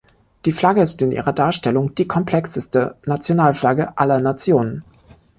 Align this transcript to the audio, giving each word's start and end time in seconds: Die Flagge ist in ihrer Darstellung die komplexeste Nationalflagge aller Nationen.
Die 0.45 0.51
Flagge 0.51 0.81
ist 0.81 0.99
in 1.03 1.11
ihrer 1.11 1.31
Darstellung 1.31 1.93
die 1.93 2.07
komplexeste 2.07 2.97
Nationalflagge 3.05 3.99
aller 3.99 4.19
Nationen. 4.19 4.83